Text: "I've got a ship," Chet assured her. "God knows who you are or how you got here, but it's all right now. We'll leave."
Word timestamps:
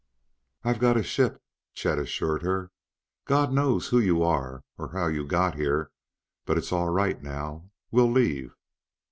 "I've 0.63 0.79
got 0.79 0.97
a 0.97 1.03
ship," 1.03 1.43
Chet 1.75 1.99
assured 1.99 2.41
her. 2.41 2.71
"God 3.25 3.53
knows 3.53 3.89
who 3.89 3.99
you 3.99 4.23
are 4.23 4.63
or 4.79 4.93
how 4.93 5.05
you 5.05 5.23
got 5.27 5.53
here, 5.53 5.91
but 6.47 6.57
it's 6.57 6.71
all 6.73 6.89
right 6.89 7.21
now. 7.21 7.69
We'll 7.91 8.09
leave." 8.09 8.55